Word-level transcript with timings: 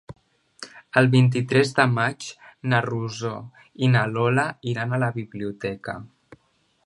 El 1.01 1.09
vint-i-tres 1.15 1.73
de 1.79 1.85
maig 1.97 2.29
na 2.71 2.79
Rosó 2.87 3.35
i 3.87 3.91
na 3.97 4.03
Lola 4.15 4.45
iran 4.75 4.95
a 4.95 5.01
la 5.07 5.11
biblioteca. 5.19 5.99